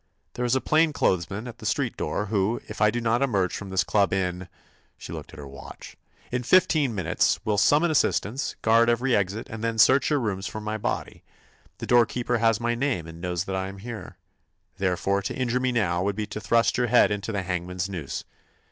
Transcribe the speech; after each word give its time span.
There 0.33 0.45
is 0.45 0.55
a 0.55 0.61
plain 0.61 0.93
clothes 0.93 1.29
man 1.29 1.47
at 1.47 1.59
the 1.59 1.65
street 1.67 1.95
door, 1.95 2.25
who, 2.25 2.59
if 2.67 2.81
I 2.81 2.89
do 2.89 2.99
not 2.99 3.21
emerge 3.21 3.55
from 3.55 3.69
this 3.69 3.83
club 3.83 4.11
in—" 4.11 4.47
she 4.97 5.13
looked 5.13 5.31
at 5.31 5.37
her 5.37 5.45
watch—"in 5.47 6.41
fifteen 6.41 6.95
minutes, 6.95 7.39
will 7.45 7.59
summon 7.59 7.91
assistance, 7.91 8.55
guard 8.63 8.89
every 8.89 9.15
exit, 9.15 9.45
and 9.47 9.63
then 9.63 9.77
search 9.77 10.09
your 10.09 10.17
rooms 10.19 10.47
for 10.47 10.59
my 10.59 10.75
body. 10.79 11.21
The 11.77 11.85
doorkeeper 11.85 12.39
has 12.39 12.59
my 12.59 12.73
name 12.73 13.05
and 13.05 13.21
knows 13.21 13.43
that 13.43 13.55
I 13.55 13.67
am 13.67 13.77
here. 13.77 14.17
Therefore, 14.77 15.21
to 15.21 15.37
injure 15.37 15.59
me 15.59 15.71
now 15.71 16.01
would 16.01 16.15
be 16.15 16.25
to 16.25 16.41
thrust 16.41 16.79
your 16.79 16.87
head 16.87 17.11
into 17.11 17.31
the 17.31 17.43
hangman's 17.43 17.87
noose. 17.87 18.23